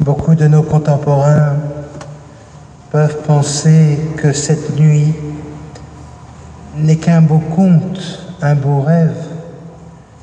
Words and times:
Beaucoup 0.00 0.34
de 0.34 0.46
nos 0.46 0.62
contemporains 0.62 1.56
peuvent 2.90 3.18
penser 3.26 3.98
que 4.16 4.32
cette 4.32 4.76
nuit 4.78 5.14
n'est 6.76 6.96
qu'un 6.96 7.20
beau 7.20 7.38
conte, 7.54 8.24
un 8.42 8.54
beau 8.54 8.80
rêve. 8.80 9.14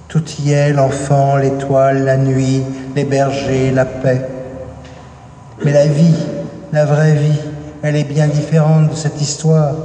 Tout 0.07 0.23
y 0.39 0.52
est, 0.52 0.73
l'enfant, 0.73 1.38
l'étoile, 1.38 2.04
la 2.04 2.18
nuit, 2.18 2.64
les 2.95 3.05
bergers, 3.05 3.71
la 3.71 3.86
paix. 3.86 4.27
Mais 5.63 5.71
la 5.71 5.88
vie, 5.88 6.25
la 6.73 6.86
vraie 6.86 7.15
vie, 7.15 7.39
elle 7.81 7.95
est 7.95 8.04
bien 8.04 8.27
différente 8.27 8.89
de 8.89 8.95
cette 8.95 9.21
histoire. 9.21 9.75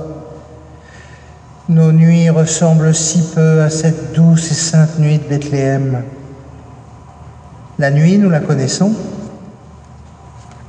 Nos 1.68 1.92
nuits 1.92 2.30
ressemblent 2.30 2.94
si 2.94 3.22
peu 3.34 3.62
à 3.62 3.70
cette 3.70 4.14
douce 4.14 4.50
et 4.50 4.54
sainte 4.54 4.98
nuit 4.98 5.18
de 5.18 5.28
Bethléem. 5.28 6.02
La 7.78 7.90
nuit, 7.90 8.18
nous 8.18 8.28
la 8.28 8.40
connaissons. 8.40 8.92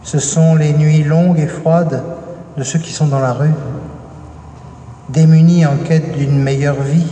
Ce 0.04 0.20
sont 0.20 0.56
les 0.56 0.74
nuits 0.74 1.04
longues 1.04 1.40
et 1.40 1.48
froides 1.48 2.02
de 2.58 2.64
ceux 2.64 2.80
qui 2.80 2.94
sont 2.94 3.08
dans 3.08 3.20
la 3.20 3.34
rue, 3.34 3.54
démunis 5.10 5.66
en 5.66 5.78
quête 5.78 6.18
d'une 6.18 6.42
meilleure 6.42 6.82
vie, 6.82 7.08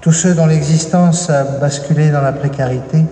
tous 0.00 0.12
ceux 0.12 0.34
dont 0.34 0.46
l'existence 0.46 1.30
a 1.30 1.44
basculé 1.44 2.10
dans 2.10 2.22
la 2.22 2.32
précarité. 2.32 3.04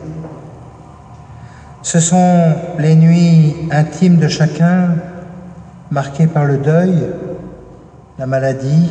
Ce 1.83 2.01
sont 2.01 2.55
les 2.79 2.97
nuits 2.97 3.69
intimes 3.71 4.17
de 4.17 4.29
chacun, 4.29 4.97
marquées 5.91 6.27
par 6.27 6.45
le 6.45 6.59
deuil, 6.59 6.95
la 8.19 8.27
maladie, 8.27 8.91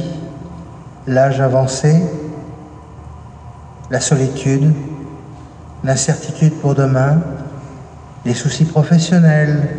l'âge 1.08 1.42
avancé, 1.42 2.02
la 3.90 4.00
solitude, 4.00 4.74
l'incertitude 5.84 6.54
pour 6.56 6.76
demain, 6.76 7.20
les 8.26 8.34
soucis 8.34 8.66
professionnels, 8.66 9.70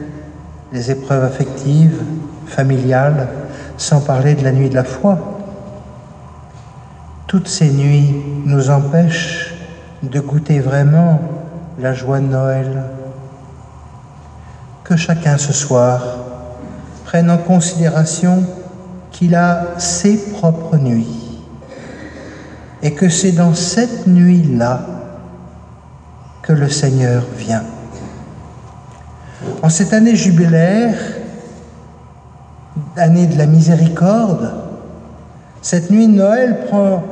les 0.72 0.90
épreuves 0.90 1.24
affectives, 1.24 2.02
familiales, 2.46 3.28
sans 3.76 4.00
parler 4.00 4.34
de 4.34 4.44
la 4.44 4.52
nuit 4.52 4.68
de 4.68 4.74
la 4.74 4.84
foi. 4.84 5.18
Toutes 7.26 7.48
ces 7.48 7.70
nuits 7.70 8.14
nous 8.44 8.70
empêchent 8.70 9.54
de 10.02 10.20
goûter 10.20 10.60
vraiment 10.60 11.20
la 11.78 11.92
joie 11.92 12.20
de 12.20 12.26
Noël. 12.26 12.84
Que 14.84 14.96
chacun 14.96 15.36
ce 15.36 15.52
soir 15.52 16.02
prenne 17.04 17.30
en 17.30 17.38
considération 17.38 18.44
qu'il 19.10 19.34
a 19.34 19.78
ses 19.78 20.30
propres 20.30 20.76
nuits 20.76 21.40
et 22.82 22.94
que 22.94 23.08
c'est 23.08 23.32
dans 23.32 23.54
cette 23.54 24.06
nuit-là 24.06 24.97
le 26.52 26.68
Seigneur 26.68 27.24
vient. 27.36 27.64
En 29.62 29.68
cette 29.68 29.92
année 29.92 30.16
jubilaire, 30.16 30.94
année 32.96 33.26
de 33.26 33.38
la 33.38 33.46
miséricorde, 33.46 34.52
cette 35.62 35.90
nuit 35.90 36.06
de 36.06 36.12
Noël 36.12 36.58
prend 36.68 37.02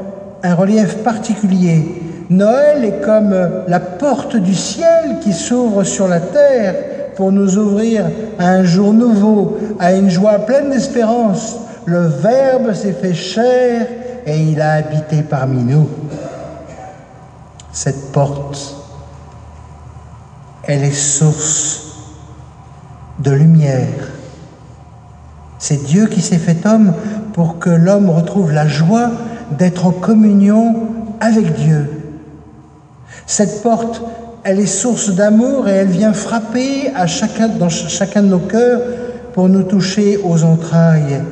un 0.42 0.54
relief 0.54 0.98
particulier. 0.98 2.02
Noël 2.30 2.84
est 2.84 3.00
comme 3.00 3.34
la 3.68 3.80
porte 3.80 4.36
du 4.36 4.54
ciel 4.54 5.18
qui 5.20 5.32
s'ouvre 5.32 5.84
sur 5.84 6.08
la 6.08 6.20
terre 6.20 6.74
pour 7.16 7.32
nous 7.32 7.56
ouvrir 7.56 8.06
à 8.38 8.48
un 8.48 8.64
jour 8.64 8.92
nouveau, 8.92 9.58
à 9.78 9.92
une 9.94 10.10
joie 10.10 10.38
pleine 10.40 10.70
d'espérance. 10.70 11.56
Le 11.84 12.06
Verbe 12.06 12.72
s'est 12.74 12.92
fait 12.92 13.14
chair 13.14 13.86
et 14.26 14.38
il 14.38 14.60
a 14.60 14.72
habité 14.72 15.22
parmi 15.22 15.62
nous. 15.62 15.88
Cette 17.72 18.12
porte, 18.12 18.75
elle 20.66 20.82
est 20.82 20.92
source 20.92 21.82
de 23.20 23.30
lumière. 23.30 24.10
C'est 25.58 25.84
Dieu 25.84 26.06
qui 26.06 26.20
s'est 26.20 26.38
fait 26.38 26.66
homme 26.66 26.92
pour 27.32 27.58
que 27.58 27.70
l'homme 27.70 28.10
retrouve 28.10 28.52
la 28.52 28.66
joie 28.66 29.10
d'être 29.56 29.86
en 29.86 29.92
communion 29.92 30.74
avec 31.20 31.54
Dieu. 31.54 32.14
Cette 33.26 33.62
porte, 33.62 34.02
elle 34.44 34.60
est 34.60 34.66
source 34.66 35.10
d'amour 35.14 35.68
et 35.68 35.72
elle 35.72 35.88
vient 35.88 36.12
frapper 36.12 36.92
à 36.94 37.06
chacun, 37.06 37.48
dans 37.48 37.68
chacun 37.68 38.22
de 38.22 38.28
nos 38.28 38.38
cœurs 38.38 38.80
pour 39.34 39.48
nous 39.48 39.62
toucher 39.62 40.18
aux 40.22 40.44
entrailles 40.44 41.22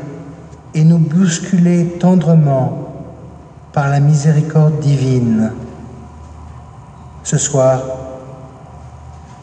et 0.75 0.84
nous 0.84 0.99
bousculer 0.99 1.97
tendrement 2.00 2.89
par 3.73 3.89
la 3.89 4.00
miséricorde 4.00 4.78
divine. 4.81 5.53
Ce 7.23 7.39
soir, 7.39 7.83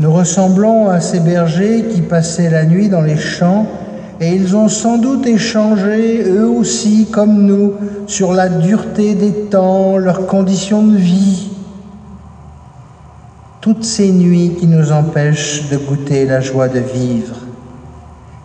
nous 0.01 0.11
ressemblons 0.11 0.89
à 0.89 0.99
ces 0.99 1.19
bergers 1.19 1.85
qui 1.91 2.01
passaient 2.01 2.49
la 2.49 2.65
nuit 2.65 2.89
dans 2.89 3.01
les 3.01 3.17
champs 3.17 3.67
et 4.19 4.29
ils 4.29 4.55
ont 4.55 4.67
sans 4.67 4.97
doute 4.97 5.27
échangé, 5.27 6.23
eux 6.25 6.47
aussi, 6.47 7.05
comme 7.11 7.45
nous, 7.45 7.73
sur 8.07 8.33
la 8.33 8.49
dureté 8.49 9.13
des 9.13 9.31
temps, 9.31 9.97
leurs 9.97 10.25
conditions 10.25 10.81
de 10.81 10.97
vie. 10.97 11.49
Toutes 13.61 13.83
ces 13.83 14.11
nuits 14.11 14.55
qui 14.59 14.65
nous 14.65 14.91
empêchent 14.91 15.69
de 15.69 15.77
goûter 15.77 16.25
la 16.25 16.41
joie 16.41 16.67
de 16.67 16.79
vivre. 16.79 17.35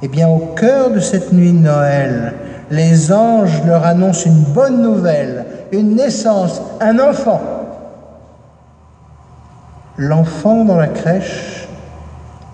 Eh 0.02 0.08
bien, 0.08 0.28
au 0.28 0.52
cœur 0.54 0.90
de 0.90 1.00
cette 1.00 1.32
nuit 1.32 1.52
de 1.52 1.60
Noël, 1.60 2.34
les 2.70 3.10
anges 3.10 3.62
leur 3.66 3.86
annoncent 3.86 4.26
une 4.26 4.44
bonne 4.52 4.82
nouvelle, 4.82 5.46
une 5.72 5.96
naissance, 5.96 6.60
un 6.82 6.98
enfant. 6.98 7.40
L'enfant 9.98 10.64
dans 10.64 10.76
la 10.76 10.88
crèche 10.88 11.68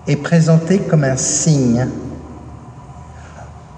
est 0.07 0.15
présenté 0.17 0.79
comme 0.79 1.03
un 1.03 1.17
signe 1.17 1.87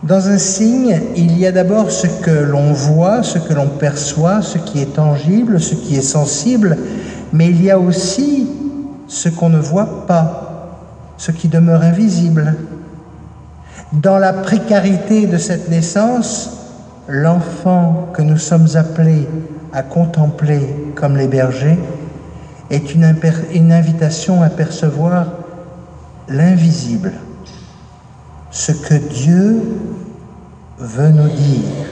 dans 0.06 0.30
un 0.30 0.38
signe, 0.38 1.02
il 1.16 1.36
y 1.36 1.48
a 1.48 1.52
d'abord 1.52 1.90
ce 1.90 2.06
que 2.06 2.30
l'on 2.30 2.74
voit, 2.74 3.24
ce 3.24 3.40
que 3.40 3.54
l'on 3.54 3.66
perçoit, 3.68 4.44
ce 4.44 4.60
qui 4.60 4.80
est 4.80 4.94
tangible, 4.94 5.60
ce 5.60 5.74
qui 5.74 5.96
est 5.96 6.04
sensible, 6.04 6.78
mais 7.34 7.48
il 7.48 7.64
y 7.64 7.72
a 7.72 7.80
aussi 7.80 8.48
ce 9.08 9.30
qu'on 9.30 9.50
ne 9.50 9.58
voit 9.58 10.06
pas, 10.06 10.78
ce 11.18 11.32
qui 11.32 11.48
demeure 11.48 11.82
invisible. 11.82 12.56
Dans 13.94 14.20
la 14.20 14.32
précarité 14.32 15.26
de 15.26 15.40
cette 15.40 15.70
naissance, 15.70 16.52
l'enfant 17.08 18.10
que 18.14 18.22
nous 18.22 18.38
sommes 18.38 18.68
appelés 18.76 19.28
à 19.74 19.82
contempler 19.82 20.92
comme 20.94 21.18
les 21.18 21.28
bergers 21.28 21.80
est 22.70 22.94
une, 22.94 23.72
invitation 23.72 24.42
à 24.42 24.50
percevoir 24.50 25.28
l'invisible 26.28 27.14
ce 28.52 28.72
que 28.72 28.96
Dieu 28.96 29.62
veut 30.78 31.10
nous 31.10 31.28
dire, 31.28 31.86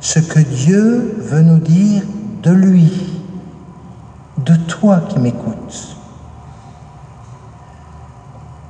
ce 0.00 0.18
que 0.18 0.40
Dieu 0.40 1.16
veut 1.18 1.42
nous 1.42 1.58
dire 1.58 2.02
de 2.42 2.50
lui, 2.50 3.22
de 4.38 4.54
toi 4.56 5.00
qui 5.08 5.18
m'écoutes. 5.18 5.96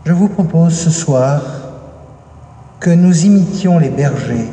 Je 0.04 0.12
vous 0.12 0.28
propose 0.28 0.78
ce 0.78 0.90
soir 0.90 1.42
que 2.78 2.90
nous 2.90 3.24
imitions 3.24 3.78
les 3.78 3.88
bergers 3.88 4.50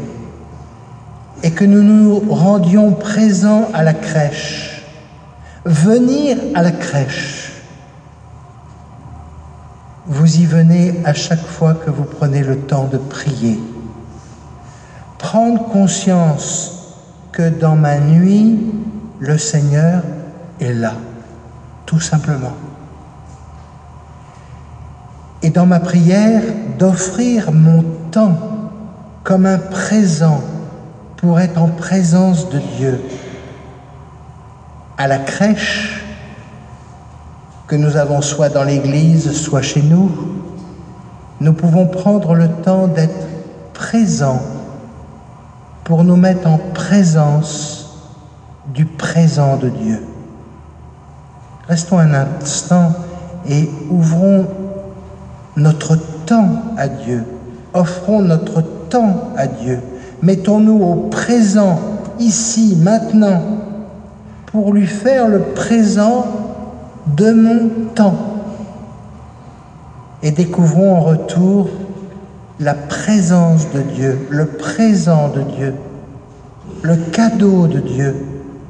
et 1.44 1.52
que 1.52 1.66
nous 1.66 1.84
nous 1.84 2.34
rendions 2.34 2.92
présents 2.94 3.70
à 3.74 3.84
la 3.84 3.94
crèche, 3.94 4.73
venir 5.66 6.38
à 6.56 6.62
la 6.62 6.72
crèche 6.72 7.54
vous 10.06 10.38
y 10.38 10.46
venez 10.46 11.02
à 11.06 11.14
chaque 11.14 11.46
fois 11.46 11.74
que 11.74 11.90
vous 11.90 12.04
prenez 12.04 12.44
le 12.44 12.60
temps 12.60 12.90
de 12.92 12.98
prier. 12.98 13.58
Prendre 15.18 15.64
conscience 15.70 16.98
que 17.32 17.48
dans 17.48 17.78
ma 17.78 18.00
nuit, 18.00 18.60
le 19.20 19.38
Seigneur 19.38 20.04
est 20.60 20.74
là, 20.74 20.96
tout 21.86 22.02
simplement. 22.02 22.54
Et 25.42 25.50
dans 25.50 25.66
ma 25.66 25.80
prière, 25.80 26.44
d'offrir 26.78 27.54
mon 27.54 27.84
temps 28.12 28.38
comme 29.24 29.46
un 29.46 29.58
présent 29.58 30.42
pour 31.18 31.40
être 31.40 31.62
en 31.62 31.70
présence 31.70 32.50
de 32.50 32.60
Dieu. 32.78 33.00
À 34.98 35.08
la 35.08 35.18
crèche, 35.18 36.04
que 37.68 37.76
nous 37.76 37.98
avons 37.98 38.22
soit 38.22 38.50
dans 38.50 38.64
l'Église, 38.64 39.32
soit 39.32 39.62
chez 39.62 39.82
nous, 39.82 40.12
nous 41.40 41.54
pouvons 41.54 41.88
prendre 41.88 42.36
le 42.36 42.48
temps 42.48 42.88
d'être 42.88 43.28
présents 43.74 44.42
pour 45.84 46.04
nous 46.04 46.16
mettre 46.16 46.48
en 46.48 46.58
présence 46.58 47.98
du 48.74 48.86
présent 48.86 49.58
de 49.58 49.70
Dieu. 49.70 50.06
Restons 51.68 51.98
un 51.98 52.14
instant 52.14 52.94
et 53.50 53.70
ouvrons 53.90 54.46
notre 55.56 55.96
temps 56.26 56.50
à 56.78 56.88
Dieu, 56.88 57.26
offrons 57.74 58.22
notre 58.22 58.62
temps 58.62 59.30
à 59.36 59.48
Dieu, 59.48 59.80
mettons-nous 60.22 60.82
au 60.82 60.96
présent, 61.10 61.80
ici, 62.20 62.78
maintenant, 62.80 63.42
pour 64.54 64.72
lui 64.72 64.86
faire 64.86 65.28
le 65.28 65.40
présent 65.40 66.28
de 67.18 67.32
mon 67.32 67.70
temps 67.96 68.16
et 70.22 70.30
découvrons 70.30 70.96
en 70.96 71.02
retour 71.02 71.70
la 72.60 72.76
présence 72.76 73.72
de 73.72 73.82
Dieu, 73.82 74.28
le 74.30 74.46
présent 74.46 75.30
de 75.30 75.42
Dieu, 75.42 75.74
le 76.84 76.96
cadeau 76.96 77.66
de 77.66 77.80
Dieu, 77.80 78.16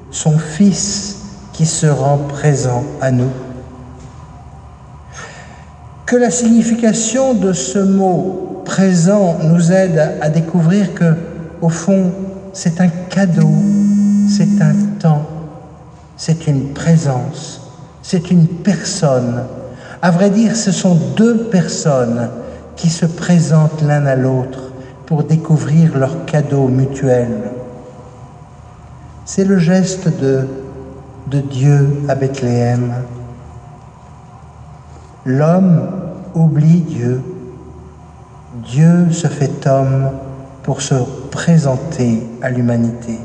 son 0.09 0.37
Fils 0.37 1.17
qui 1.51 1.65
se 1.65 1.85
rend 1.85 2.17
présent 2.29 2.85
à 3.01 3.11
nous. 3.11 3.31
Que 6.05 6.15
la 6.15 6.31
signification 6.31 7.33
de 7.33 7.51
ce 7.51 7.79
mot 7.79 8.61
présent 8.63 9.37
nous 9.43 9.73
aide 9.73 10.17
à 10.21 10.29
découvrir 10.29 10.93
que, 10.93 11.13
au 11.61 11.67
fond, 11.67 12.09
c'est 12.53 12.79
un 12.79 12.87
cadeau, 12.87 13.51
c'est 14.29 14.61
un 14.61 14.73
temps, 14.97 15.27
c'est 16.17 16.47
une 16.47 16.73
présence, 16.73 17.71
c'est 18.01 18.31
une 18.31 18.47
personne. 18.47 19.43
À 20.01 20.11
vrai 20.11 20.29
dire, 20.29 20.55
ce 20.55 20.71
sont 20.71 20.95
deux 21.15 21.45
personnes 21.45 22.29
qui 22.75 22.89
se 22.89 23.05
présentent 23.05 23.81
l'un 23.81 24.05
à 24.05 24.15
l'autre 24.15 24.71
pour 25.05 25.23
découvrir 25.23 25.97
leur 25.97 26.25
cadeau 26.25 26.67
mutuel. 26.67 27.51
C'est 29.25 29.45
le 29.45 29.57
geste 29.57 30.09
de, 30.19 30.47
de 31.27 31.39
Dieu 31.39 32.03
à 32.09 32.15
Bethléem. 32.15 32.93
L'homme 35.25 35.89
oublie 36.35 36.81
Dieu. 36.81 37.21
Dieu 38.65 39.11
se 39.11 39.27
fait 39.27 39.65
homme 39.67 40.11
pour 40.63 40.81
se 40.81 40.95
présenter 41.31 42.27
à 42.41 42.49
l'humanité. 42.49 43.19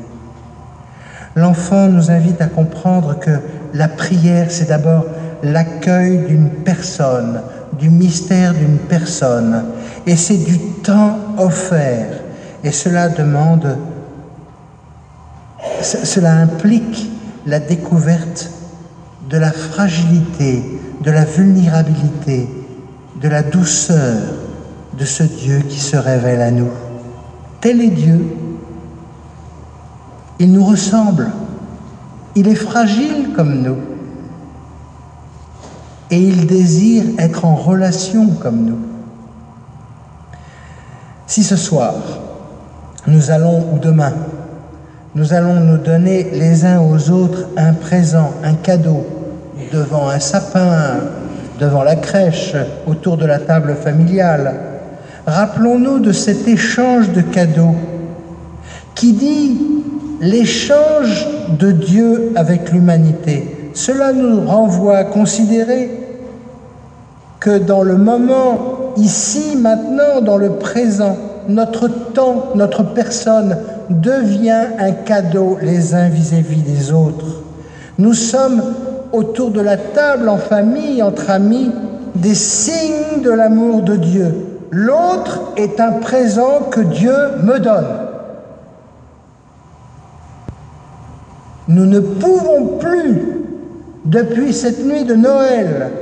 L'enfant 1.39 1.87
nous 1.87 2.11
invite 2.11 2.41
à 2.41 2.49
comprendre 2.49 3.17
que 3.21 3.31
la 3.73 3.87
prière, 3.87 4.51
c'est 4.51 4.71
d'abord 4.71 5.07
l'accueil 5.45 6.27
d'une 6.27 6.51
personne, 6.51 7.43
du 7.79 7.91
mystère 7.91 8.55
d'une 8.55 8.79
personne, 8.79 9.63
et 10.05 10.17
c'est 10.17 10.39
du 10.39 10.59
temps 10.83 11.17
offert. 11.39 12.09
Et 12.65 12.73
cela 12.73 13.09
demande, 13.09 13.77
cela 15.81 16.33
implique 16.35 17.09
la 17.47 17.61
découverte 17.61 18.51
de 19.31 19.39
la 19.39 19.53
fragilité, 19.53 20.65
de 21.05 21.11
la 21.13 21.25
vulnérabilité, 21.25 22.49
de 23.23 23.29
la 23.29 23.45
douceur 23.45 24.19
de 24.99 25.05
ce 25.05 25.23
Dieu 25.23 25.61
qui 25.69 25.79
se 25.79 25.97
révèle 25.97 26.43
à 26.43 26.51
nous. 26.51 26.73
Tel 27.61 27.81
est 27.81 27.91
Dieu. 27.91 28.27
Il 30.39 30.53
nous 30.53 30.65
ressemble. 30.65 31.31
Il 32.35 32.49
est 32.49 32.55
fragile 32.55 33.31
comme 33.35 33.63
nous 33.63 33.77
et 36.11 36.19
il 36.19 36.47
désire 36.47 37.05
être 37.19 37.45
en 37.45 37.55
relation 37.55 38.29
comme 38.41 38.65
nous. 38.65 38.79
Si 41.27 41.45
ce 41.45 41.57
soir, 41.57 41.95
nous 43.07 43.31
allons, 43.31 43.67
ou 43.73 43.79
demain, 43.79 44.13
nous 45.15 45.33
allons 45.33 45.61
nous 45.61 45.79
donner 45.79 46.31
les 46.33 46.65
uns 46.65 46.81
aux 46.81 47.11
autres 47.11 47.49
un 47.57 47.75
présent, 47.75 48.33
un 48.43 48.55
cadeau, 48.55 49.05
devant 49.73 50.09
un 50.09 50.21
sapin, 50.21 51.01
devant 51.61 51.83
la 51.83 51.97
crèche, 51.97 52.55
autour 52.87 53.17
de 53.17 53.27
la 53.27 53.39
table 53.39 53.75
familiale, 53.75 54.55
rappelons-nous 55.27 55.99
de 55.99 56.13
cet 56.13 56.49
échange 56.49 57.11
de 57.13 57.21
cadeaux 57.21 57.75
qui 58.95 59.13
dit 59.13 59.61
l'échange 60.21 61.27
de 61.59 61.71
Dieu 61.71 62.33
avec 62.35 62.73
l'humanité. 62.73 63.71
Cela 63.75 64.13
nous 64.13 64.47
renvoie 64.47 64.97
à 64.97 65.05
considérer 65.05 65.91
que 67.41 67.59
dans 67.59 67.83
le 67.83 67.97
moment, 67.97 68.93
ici, 68.97 69.57
maintenant, 69.57 70.21
dans 70.21 70.37
le 70.37 70.53
présent, 70.55 71.17
notre 71.49 71.89
temps, 71.89 72.51
notre 72.55 72.83
personne 72.83 73.57
devient 73.91 74.67
un 74.79 74.93
cadeau 74.93 75.59
les 75.63 75.95
uns 75.95 76.09
vis-à-vis 76.09 76.63
des 76.63 76.93
autres. 76.93 77.43
Nous 77.99 78.15
sommes 78.15 78.63
autour 79.13 79.51
de 79.51 79.61
la 79.61 79.77
table, 79.77 80.29
en 80.29 80.37
famille, 80.37 81.03
entre 81.03 81.31
amis, 81.31 81.71
des 82.15 82.35
signes 82.35 83.23
de 83.23 83.31
l'amour 83.31 83.83
de 83.83 83.97
Dieu. 83.97 84.35
L'autre 84.71 85.53
est 85.57 85.81
un 85.81 85.93
présent 85.93 86.69
que 86.71 86.81
Dieu 86.81 87.15
me 87.43 87.59
donne. 87.59 88.08
Nous 91.79 91.87
ne 91.87 92.01
pouvons 92.01 92.79
plus 92.79 93.23
depuis 94.05 94.53
cette 94.53 94.85
nuit 94.85 95.05
de 95.05 95.15
Noël, 95.15 95.93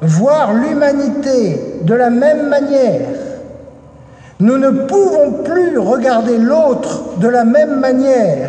voir 0.00 0.54
l'humanité 0.54 1.60
de 1.82 1.92
la 1.92 2.08
même 2.08 2.48
manière. 2.48 3.18
Nous 4.38 4.56
ne 4.56 4.70
pouvons 4.70 5.42
plus 5.44 5.76
regarder 5.76 6.38
l'autre 6.38 7.18
de 7.18 7.28
la 7.28 7.44
même 7.44 7.80
manière. 7.80 8.48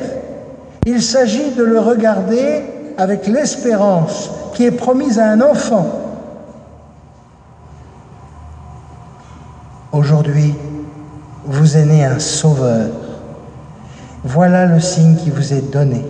Il 0.86 1.02
s'agit 1.02 1.52
de 1.58 1.66
le 1.66 1.78
regarder 1.78 2.64
avec 2.98 3.28
l'espérance 3.28 4.32
qui 4.54 4.64
est 4.64 4.72
promise 4.72 5.20
à 5.20 5.26
un 5.26 5.42
enfant. 5.42 5.88
Aujourd'hui, 9.92 10.56
vous 11.44 11.76
est 11.76 11.86
né 11.86 12.06
un 12.06 12.20
sauveur. 12.20 12.88
Voilà 14.24 14.68
le 14.68 14.80
signe 14.80 15.18
qui 15.18 15.32
vous 15.32 15.52
est 15.52 15.70
donné. 15.70 16.06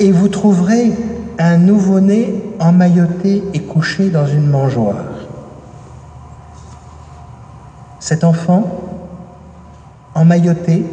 Et 0.00 0.10
vous 0.10 0.28
trouverez 0.28 0.92
un 1.38 1.56
nouveau-né 1.56 2.42
emmailloté 2.58 3.42
et 3.54 3.60
couché 3.60 4.10
dans 4.10 4.26
une 4.26 4.48
mangeoire. 4.48 5.04
Cet 8.00 8.24
enfant, 8.24 8.64
emmailloté, 10.14 10.84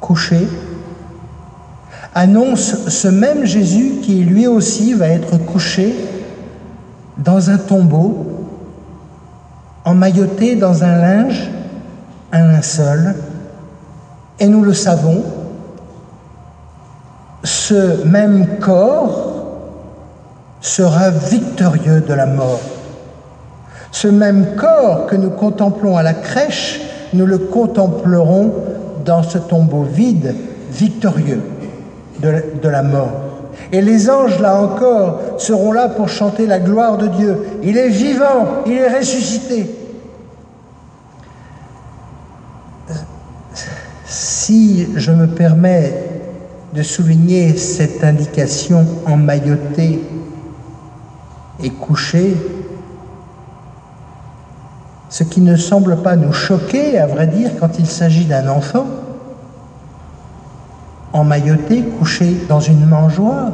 couché, 0.00 0.48
annonce 2.14 2.88
ce 2.88 3.08
même 3.08 3.44
Jésus 3.44 3.96
qui 4.02 4.24
lui 4.24 4.46
aussi 4.46 4.94
va 4.94 5.08
être 5.08 5.36
couché 5.38 5.94
dans 7.18 7.50
un 7.50 7.58
tombeau, 7.58 8.26
emmailloté 9.84 10.56
dans 10.56 10.82
un 10.82 10.96
linge, 10.96 11.50
un 12.32 12.52
linceul, 12.52 13.14
et 14.38 14.46
nous 14.48 14.62
le 14.62 14.74
savons, 14.74 15.24
ce 17.42 18.04
même 18.04 18.58
corps 18.60 19.36
sera 20.60 21.10
victorieux 21.10 22.00
de 22.00 22.12
la 22.12 22.26
mort. 22.26 22.60
Ce 23.92 24.08
même 24.08 24.56
corps 24.56 25.06
que 25.06 25.16
nous 25.16 25.30
contemplons 25.30 25.96
à 25.96 26.02
la 26.02 26.12
crèche, 26.12 26.80
nous 27.12 27.26
le 27.26 27.38
contemplerons 27.38 28.52
dans 29.04 29.22
ce 29.22 29.38
tombeau 29.38 29.82
vide, 29.82 30.34
victorieux 30.70 31.40
de, 32.20 32.68
la 32.68 32.82
mort. 32.82 33.12
Et 33.72 33.80
les 33.80 34.10
anges, 34.10 34.40
là 34.40 34.60
encore, 34.60 35.20
seront 35.38 35.72
là 35.72 35.88
pour 35.88 36.08
chanter 36.08 36.46
la 36.46 36.58
gloire 36.58 36.98
de 36.98 37.06
Dieu. 37.06 37.38
Il 37.62 37.78
est 37.78 37.88
vivant, 37.88 38.46
il 38.66 38.72
est 38.72 38.98
ressuscité. 38.98 39.70
Si 44.04 44.88
je 44.96 45.12
me 45.12 45.26
permets 45.26 46.05
de 46.76 46.82
souligner 46.82 47.56
cette 47.56 48.04
indication 48.04 48.84
emmaillotée 49.06 49.98
et 51.62 51.70
couchée, 51.70 52.36
ce 55.08 55.24
qui 55.24 55.40
ne 55.40 55.56
semble 55.56 55.96
pas 56.02 56.16
nous 56.16 56.34
choquer, 56.34 56.98
à 56.98 57.06
vrai 57.06 57.28
dire, 57.28 57.52
quand 57.58 57.78
il 57.78 57.86
s'agit 57.86 58.26
d'un 58.26 58.48
enfant 58.48 58.86
emmailloté, 61.14 61.82
couché 61.98 62.36
dans 62.46 62.60
une 62.60 62.84
mangeoire, 62.84 63.52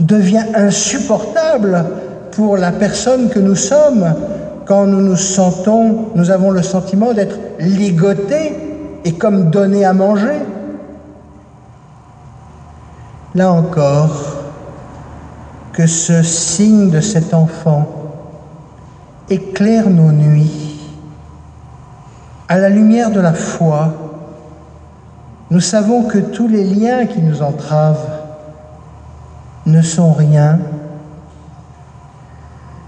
devient 0.00 0.44
insupportable 0.56 1.84
pour 2.32 2.56
la 2.56 2.72
personne 2.72 3.28
que 3.28 3.38
nous 3.38 3.54
sommes 3.54 4.12
quand 4.64 4.86
nous 4.86 5.00
nous 5.00 5.16
sentons, 5.16 6.06
nous 6.16 6.32
avons 6.32 6.50
le 6.50 6.62
sentiment 6.62 7.12
d'être 7.12 7.38
ligotés 7.60 8.56
et 9.04 9.12
comme 9.12 9.50
donnés 9.50 9.84
à 9.84 9.92
manger. 9.92 10.40
Là 13.36 13.52
encore, 13.52 14.44
que 15.74 15.86
ce 15.86 16.22
signe 16.22 16.88
de 16.88 17.02
cet 17.02 17.34
enfant 17.34 17.86
éclaire 19.28 19.90
nos 19.90 20.10
nuits. 20.10 20.80
À 22.48 22.56
la 22.56 22.70
lumière 22.70 23.10
de 23.10 23.20
la 23.20 23.34
foi, 23.34 23.92
nous 25.50 25.60
savons 25.60 26.04
que 26.04 26.16
tous 26.16 26.48
les 26.48 26.64
liens 26.64 27.04
qui 27.04 27.20
nous 27.20 27.42
entravent 27.42 28.08
ne 29.66 29.82
sont 29.82 30.14
rien 30.14 30.58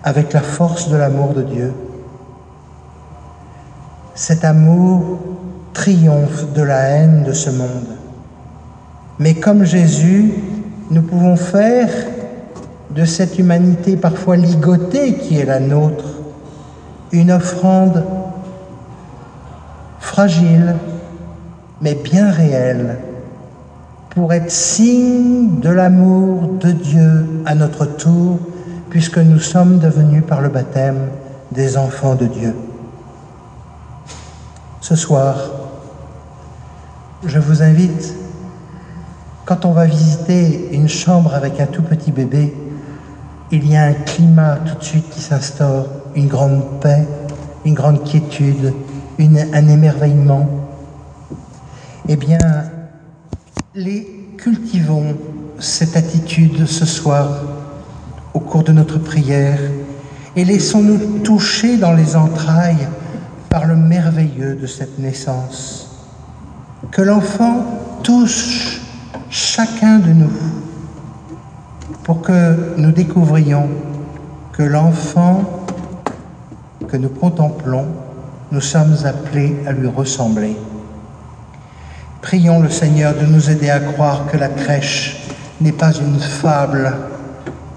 avec 0.02 0.33
la 0.33 0.40
force 0.40 0.88
de 0.88 0.97
l'amour 0.97 1.35
de 1.35 1.43
Dieu. 1.43 1.75
Cet 4.14 4.47
amour 4.47 5.19
triomphe 5.75 6.55
de 6.55 6.62
la 6.62 6.85
haine 6.85 7.23
de 7.25 7.35
ce 7.35 7.50
monde. 7.50 7.99
Mais 9.19 9.35
comme 9.35 9.65
Jésus, 9.65 10.33
nous 10.91 11.03
pouvons 11.03 11.37
faire 11.37 11.91
de 12.91 13.05
cette 13.05 13.39
humanité 13.39 13.97
parfois 13.97 14.37
ligotée 14.37 15.15
qui 15.15 15.39
est 15.39 15.45
la 15.45 15.61
nôtre, 15.61 16.05
une 17.13 17.31
offrande 17.31 18.05
fragile, 19.99 20.77
mais 21.81 21.95
bien 21.95 22.31
réelle, 22.31 22.99
pour 24.11 24.33
être 24.33 24.51
signe 24.51 25.61
de 25.61 25.69
l'amour 25.69 26.55
de 26.61 26.71
Dieu 26.71 27.27
à 27.45 27.55
notre 27.55 27.85
tour, 27.85 28.39
puisque 28.91 29.19
nous 29.19 29.39
sommes 29.39 29.79
devenus 29.79 30.25
par 30.27 30.41
le 30.41 30.49
baptême 30.49 31.09
des 31.53 31.77
enfants 31.77 32.15
de 32.15 32.27
Dieu. 32.27 32.55
Ce 34.81 34.97
soir, 34.97 35.51
je 37.27 37.39
vous 37.39 37.63
invite, 37.63 38.15
quand 39.49 39.64
on 39.64 39.73
va 39.73 39.87
visiter 39.87 40.69
une 40.73 40.90
chambre 40.90 41.35
avec 41.35 41.59
un 41.59 41.64
tout 41.64 41.83
petit 41.83 42.12
bébé, 42.12 42.55
il 43.50 43.67
y 43.67 43.76
a 43.76 43.85
un 43.85 43.95
climat 43.95 44.57
tout 44.57 44.75
de 44.75 44.85
suite 44.85 45.09
qui 45.09 45.23
s'instaure, 45.23 45.87
une 46.14 46.28
grande 46.28 46.83
paix, 46.83 47.09
une 47.64 47.73
grande 47.73 48.05
quiétude, 48.05 48.75
un 49.19 49.69
émerveillement. 49.69 50.47
Eh 52.11 52.17
bien, 52.17 52.38
les 53.75 54.07
cultivons 54.37 55.17
cette 55.59 55.97
attitude 55.97 56.67
ce 56.67 56.85
soir 56.85 57.40
au 58.35 58.40
cours 58.40 58.64
de 58.64 58.73
notre 58.73 58.99
prière 58.99 59.59
et 60.37 60.45
laissons-nous 60.45 61.21
toucher 61.21 61.78
dans 61.78 61.95
les 61.95 62.17
entrailles 62.17 62.87
par 63.49 63.64
le 63.64 63.76
merveilleux 63.76 64.57
de 64.57 64.67
cette 64.67 64.99
naissance. 64.99 65.88
Que 66.90 67.00
l'enfant 67.00 67.64
touche 68.02 68.77
chacun 69.30 69.99
de 69.99 70.12
nous 70.12 70.32
pour 72.04 72.23
que 72.23 72.75
nous 72.76 72.92
découvrions 72.92 73.68
que 74.52 74.62
l'enfant 74.62 75.66
que 76.88 76.97
nous 76.97 77.11
contemplons, 77.11 77.87
nous 78.50 78.61
sommes 78.61 78.97
appelés 79.04 79.56
à 79.66 79.73
lui 79.73 79.88
ressembler. 79.88 80.56
Prions 82.23 82.61
le 82.61 82.70
Seigneur 82.70 83.14
de 83.14 83.26
nous 83.26 83.50
aider 83.50 83.70
à 83.70 83.78
croire 83.78 84.26
que 84.26 84.37
la 84.37 84.49
crèche 84.49 85.28
n'est 85.61 85.73
pas 85.73 85.92
une 85.92 86.18
fable, 86.18 86.92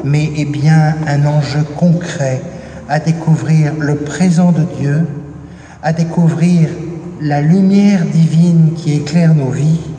mais 0.04 0.32
est 0.38 0.46
bien 0.46 0.96
un 1.08 1.26
enjeu 1.26 1.64
concret 1.78 2.42
à 2.88 3.00
découvrir 3.00 3.74
le 3.78 3.98
présent 3.98 4.52
de 4.52 4.64
Dieu, 4.80 5.06
à 5.84 5.94
découvrir 5.94 6.70
la 7.22 7.42
lumière 7.42 8.06
divine 8.06 8.74
qui 8.76 8.94
éclaire 8.94 9.36
nos 9.36 9.50
vies. 9.50 9.91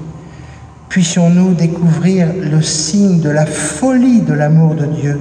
Puissions-nous 0.93 1.55
découvrir 1.55 2.29
le 2.35 2.61
signe 2.61 3.21
de 3.21 3.31
la 3.31 3.47
folie 3.47 4.21
de 4.21 4.35
l'amour 4.35 4.75
de 4.75 4.85
Dieu 4.85 5.19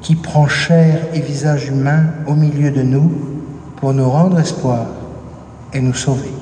qui 0.00 0.16
prend 0.16 0.48
chair 0.48 1.06
et 1.14 1.20
visage 1.20 1.68
humain 1.68 2.06
au 2.26 2.34
milieu 2.34 2.72
de 2.72 2.82
nous 2.82 3.08
pour 3.76 3.94
nous 3.94 4.10
rendre 4.10 4.40
espoir 4.40 4.86
et 5.72 5.80
nous 5.80 5.94
sauver. 5.94 6.32